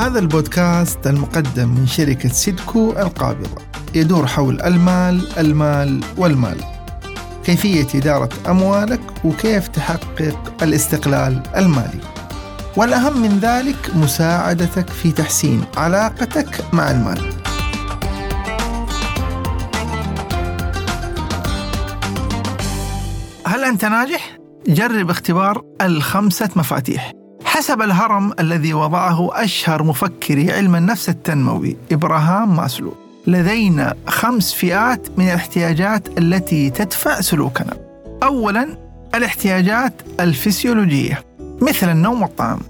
[0.00, 3.62] هذا البودكاست المقدم من شركة سيدكو القابضة.
[3.94, 6.56] يدور حول المال المال والمال.
[7.44, 12.00] كيفية إدارة أموالك وكيف تحقق الاستقلال المالي.
[12.76, 17.32] والأهم من ذلك مساعدتك في تحسين علاقتك مع المال.
[23.46, 27.19] هل أنت ناجح؟ جرب اختبار الخمسة مفاتيح.
[27.50, 32.94] حسب الهرم الذي وضعه أشهر مفكري علم النفس التنموي إبراهام ماسلو.
[33.26, 37.76] لدينا خمس فئات من الاحتياجات التي تدفع سلوكنا.
[38.22, 38.76] أولا
[39.14, 41.24] الاحتياجات الفسيولوجية
[41.60, 42.60] مثل النوم والطعام.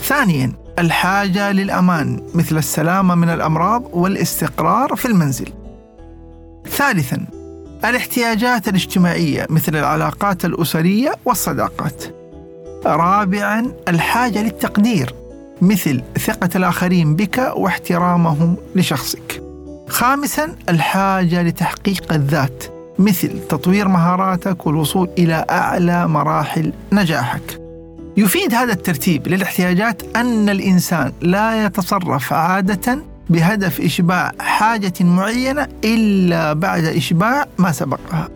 [0.00, 5.48] ثانيا الحاجة للأمان مثل السلامة من الأمراض والاستقرار في المنزل.
[6.68, 7.26] ثالثا
[7.84, 12.19] الاحتياجات الاجتماعية مثل العلاقات الأسرية والصداقات.
[12.86, 15.14] رابعا الحاجة للتقدير
[15.62, 19.42] مثل ثقة الآخرين بك واحترامهم لشخصك.
[19.88, 22.64] خامسا الحاجة لتحقيق الذات
[22.98, 27.60] مثل تطوير مهاراتك والوصول إلى أعلى مراحل نجاحك.
[28.16, 32.98] يفيد هذا الترتيب للاحتياجات أن الإنسان لا يتصرف عادة
[33.30, 38.28] بهدف إشباع حاجة معينة إلا بعد إشباع ما سبقها.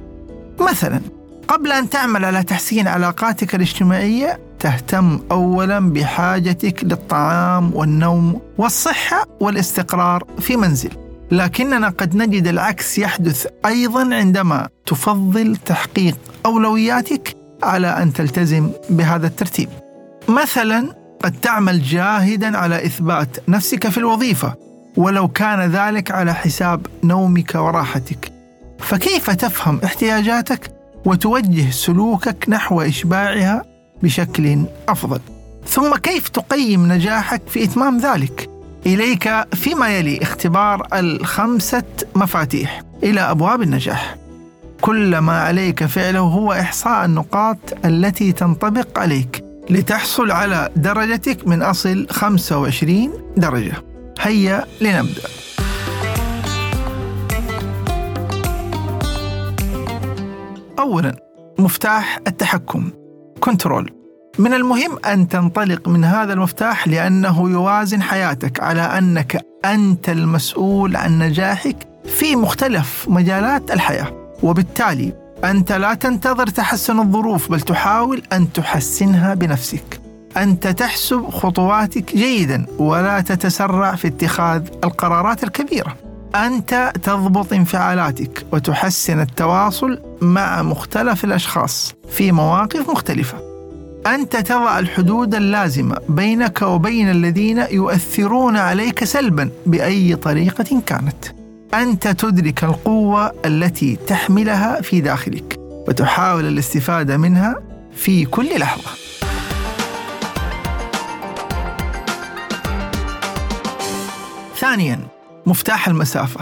[0.60, 1.00] مثلا
[1.48, 10.56] قبل أن تعمل على تحسين علاقاتك الاجتماعية تهتم أولا بحاجتك للطعام والنوم والصحة والاستقرار في
[10.56, 10.90] منزل.
[11.30, 19.68] لكننا قد نجد العكس يحدث أيضا عندما تفضل تحقيق أولوياتك على أن تلتزم بهذا الترتيب.
[20.28, 24.54] مثلا قد تعمل جاهدا على إثبات نفسك في الوظيفة
[24.96, 28.32] ولو كان ذلك على حساب نومك وراحتك.
[28.78, 30.73] فكيف تفهم احتياجاتك؟
[31.04, 33.64] وتوجه سلوكك نحو إشباعها
[34.02, 35.20] بشكل أفضل.
[35.66, 38.50] ثم كيف تقيم نجاحك في إتمام ذلك؟
[38.86, 41.82] إليك فيما يلي اختبار الخمسة
[42.14, 44.16] مفاتيح إلى أبواب النجاح.
[44.80, 52.06] كل ما عليك فعله هو إحصاء النقاط التي تنطبق عليك لتحصل على درجتك من أصل
[52.10, 53.74] 25 درجة.
[54.20, 55.22] هيا لنبدأ.
[60.84, 61.16] أولا
[61.58, 62.90] مفتاح التحكم.
[63.40, 63.92] كنترول.
[64.38, 71.18] من المهم أن تنطلق من هذا المفتاح لأنه يوازن حياتك على أنك أنت المسؤول عن
[71.18, 74.30] نجاحك في مختلف مجالات الحياة.
[74.42, 75.12] وبالتالي
[75.44, 80.00] أنت لا تنتظر تحسن الظروف بل تحاول أن تحسنها بنفسك.
[80.36, 85.96] أنت تحسب خطواتك جيدا ولا تتسرع في اتخاذ القرارات الكبيرة.
[86.34, 93.38] أنت تضبط انفعالاتك وتحسن التواصل مع مختلف الأشخاص في مواقف مختلفة.
[94.06, 101.24] أنت تضع الحدود اللازمة بينك وبين الذين يؤثرون عليك سلبا بأي طريقة كانت.
[101.74, 105.56] أنت تدرك القوة التي تحملها في داخلك
[105.88, 107.54] وتحاول الاستفادة منها
[107.96, 108.90] في كل لحظة.
[114.56, 115.00] ثانيا
[115.46, 116.40] مفتاح المسافة.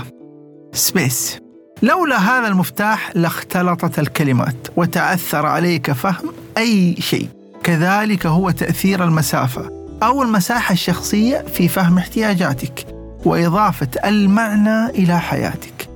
[0.73, 1.39] سبيس
[1.83, 7.29] لولا هذا المفتاح لاختلطت الكلمات وتعثر عليك فهم أي شيء.
[7.63, 12.87] كذلك هو تأثير المسافة أو المساحة الشخصية في فهم احتياجاتك
[13.25, 15.89] وإضافة المعنى إلى حياتك.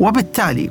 [0.00, 0.70] وبالتالي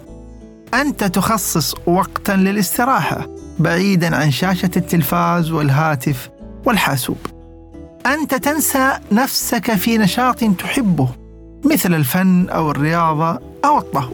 [0.74, 3.28] أنت تخصص وقتا للاستراحة
[3.60, 6.30] بعيدا عن شاشة التلفاز والهاتف
[6.66, 7.18] والحاسوب.
[8.06, 11.10] أنت تنسى نفسك في نشاط تحبه
[11.66, 14.14] مثل الفن أو الرياضة أو الطهو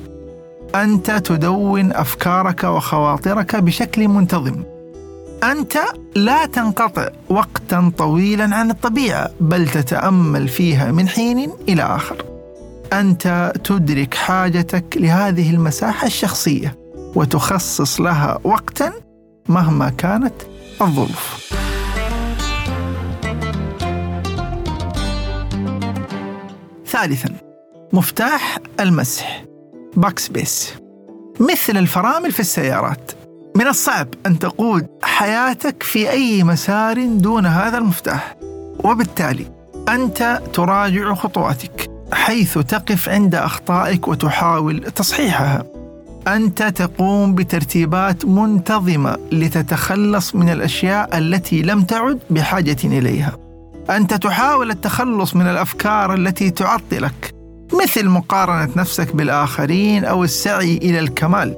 [0.75, 4.63] أنت تدون أفكارك وخواطرك بشكل منتظم.
[5.43, 5.77] أنت
[6.15, 12.25] لا تنقطع وقتا طويلا عن الطبيعة بل تتأمل فيها من حين إلى آخر.
[12.93, 16.77] أنت تدرك حاجتك لهذه المساحة الشخصية
[17.15, 18.93] وتخصص لها وقتا
[19.49, 20.33] مهما كانت
[20.81, 21.51] الظروف.
[26.87, 27.44] ثالثا
[27.95, 29.43] مفتاح المسح.
[29.95, 30.73] backspace
[31.39, 33.11] مثل الفرامل في السيارات.
[33.55, 38.35] من الصعب أن تقود حياتك في أي مسار دون هذا المفتاح.
[38.83, 39.45] وبالتالي
[39.89, 45.63] أنت تراجع خطواتك حيث تقف عند أخطائك وتحاول تصحيحها.
[46.27, 53.37] أنت تقوم بترتيبات منتظمة لتتخلص من الأشياء التي لم تعد بحاجة إليها.
[53.89, 57.34] أنت تحاول التخلص من الأفكار التي تعطلك.
[57.73, 61.57] مثل مقارنة نفسك بالآخرين أو السعي إلى الكمال.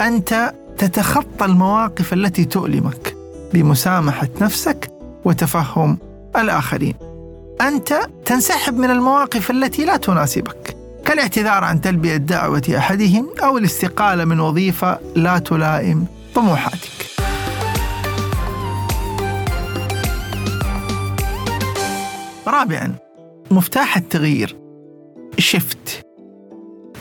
[0.00, 3.16] أنت تتخطى المواقف التي تؤلمك
[3.52, 4.90] بمسامحة نفسك
[5.24, 5.98] وتفهم
[6.36, 6.94] الآخرين.
[7.60, 14.40] أنت تنسحب من المواقف التي لا تناسبك كالاعتذار عن تلبية دعوة أحدهم أو الاستقالة من
[14.40, 17.06] وظيفة لا تلائم طموحاتك.
[22.46, 22.94] رابعا
[23.50, 24.56] مفتاح التغيير.
[25.38, 26.02] شفت.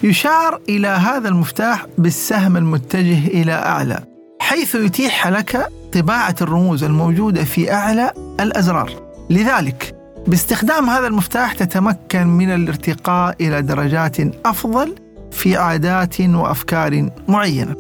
[0.04, 4.04] يشار إلى هذا المفتاح بالسهم المتجه إلى أعلى
[4.40, 8.92] حيث يتيح لك طباعة الرموز الموجودة في أعلى الأزرار.
[9.30, 9.96] لذلك
[10.28, 14.96] باستخدام هذا المفتاح تتمكن من الارتقاء إلى درجات أفضل
[15.32, 17.76] في عادات وأفكار معينة.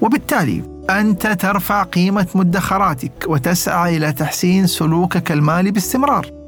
[0.00, 6.43] وبالتالي أنت ترفع قيمة مدخراتك وتسعى إلى تحسين سلوكك المالي باستمرار.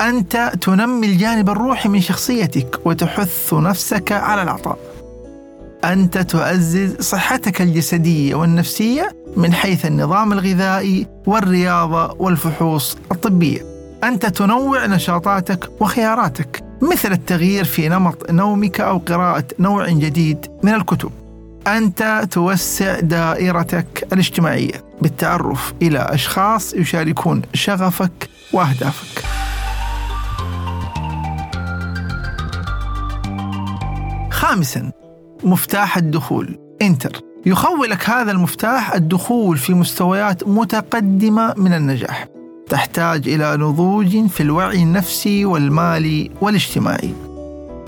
[0.00, 4.78] أنت تنمي الجانب الروحي من شخصيتك وتحث نفسك على العطاء
[5.84, 13.60] أنت تعزز صحتك الجسدية والنفسية من حيث النظام الغذائي والرياضة والفحوص الطبية.
[14.04, 21.10] أنت تنوع نشاطاتك وخياراتك مثل التغيير في نمط نومك أو قراءة نوع جديد من الكتب.
[21.66, 29.29] أنت توسع دائرتك الاجتماعية بالتعرف إلى أشخاص يشاركون شغفك وأهدافك.
[34.50, 34.92] خامسا
[35.44, 37.20] مفتاح الدخول إنتر.
[37.46, 42.26] يخولك هذا المفتاح الدخول في مستويات متقدمة من النجاح.
[42.68, 47.14] تحتاج إلى نضوج في الوعي النفسي والمالي والاجتماعي.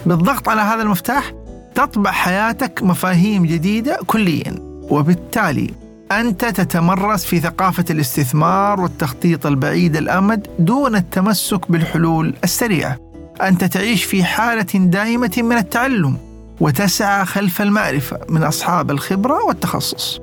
[0.06, 1.32] بالضغط على هذا المفتاح
[1.74, 4.54] تطبع حياتك مفاهيم جديدة كليا.
[4.90, 5.70] وبالتالي
[6.12, 12.98] أنت تتمرس في ثقافة الاستثمار والتخطيط البعيد الأمد دون التمسك بالحلول السريعة.
[13.42, 16.31] أنت تعيش في حالة دائمة من التعلم.
[16.60, 20.20] وتسعى خلف المعرفة من أصحاب الخبرة والتخصص.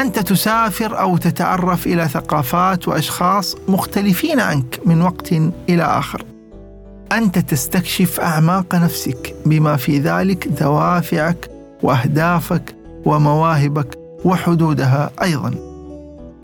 [0.00, 5.32] أنت تسافر أو تتعرف إلى ثقافات وأشخاص مختلفين عنك من وقت
[5.68, 6.24] إلى آخر.
[7.12, 11.50] أنت تستكشف أعماق نفسك بما في ذلك دوافعك
[11.82, 12.74] وأهدافك
[13.04, 15.54] ومواهبك وحدودها أيضا.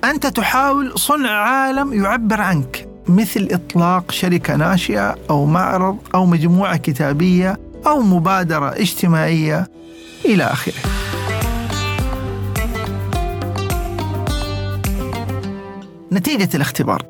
[0.05, 7.59] أنت تحاول صنع عالم يعبر عنك مثل إطلاق شركة ناشئة أو معرض أو مجموعة كتابية
[7.87, 9.69] أو مبادرة اجتماعية
[10.25, 10.75] إلى آخره.
[16.12, 17.02] نتيجة الاختبار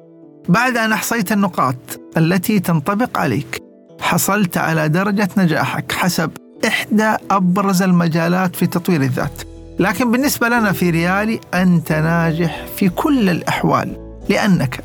[0.49, 1.77] بعد أن أحصيت النقاط
[2.17, 3.63] التي تنطبق عليك
[4.01, 6.31] حصلت على درجة نجاحك حسب
[6.67, 9.43] إحدى أبرز المجالات في تطوير الذات
[9.79, 14.85] لكن بالنسبة لنا في ريالي أنت ناجح في كل الأحوال لأنك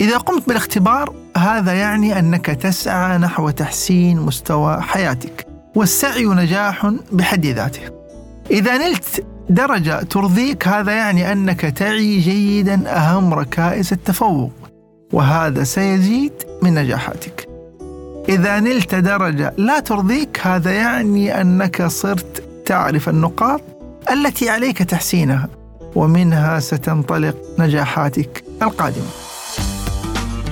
[0.00, 7.82] إذا قمت بالاختبار هذا يعني أنك تسعى نحو تحسين مستوى حياتك والسعي نجاح بحد ذاته.
[8.50, 14.52] إذا نلت درجة ترضيك هذا يعني أنك تعي جيدا أهم ركائز التفوق
[15.12, 16.32] وهذا سيزيد
[16.62, 17.48] من نجاحاتك.
[18.28, 23.60] إذا نلت درجة لا ترضيك هذا يعني أنك صرت تعرف النقاط
[24.10, 25.48] التي عليك تحسينها
[25.94, 29.29] ومنها ستنطلق نجاحاتك القادمة.